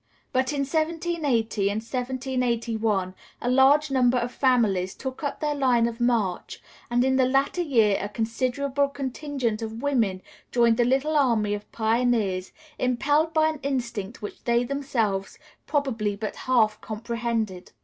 But 0.33 0.51
in 0.51 0.61
1780 0.61 1.69
and 1.69 1.79
1781 1.79 3.13
a 3.39 3.49
large 3.51 3.91
number 3.91 4.17
of 4.17 4.31
families 4.31 4.95
took 4.95 5.23
up 5.23 5.39
their 5.39 5.53
line 5.53 5.85
of 5.87 5.99
march, 6.01 6.59
and 6.89 7.05
in 7.05 7.17
the 7.17 7.27
latter 7.27 7.61
year 7.61 7.99
a 8.01 8.09
considerable 8.09 8.87
contingent 8.89 9.61
of 9.61 9.83
women 9.83 10.23
joined 10.51 10.77
the 10.77 10.85
little 10.85 11.15
army 11.15 11.53
of 11.53 11.71
pioneers, 11.71 12.51
impelled 12.79 13.31
by 13.31 13.49
an 13.49 13.59
instinct 13.61 14.23
which 14.23 14.43
they 14.45 14.63
themselves 14.63 15.37
probably 15.67 16.15
but 16.15 16.35
half 16.35 16.81
comprehended. 16.81 17.71